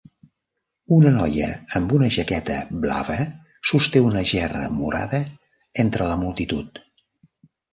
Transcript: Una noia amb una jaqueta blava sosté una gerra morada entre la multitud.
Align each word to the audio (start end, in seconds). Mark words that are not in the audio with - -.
Una 0.95 1.11
noia 1.17 1.49
amb 1.79 1.93
una 1.97 2.07
jaqueta 2.15 2.57
blava 2.85 3.17
sosté 3.73 4.03
una 4.07 4.25
gerra 4.33 4.65
morada 4.81 5.21
entre 5.85 6.09
la 6.15 6.19
multitud. 6.27 6.83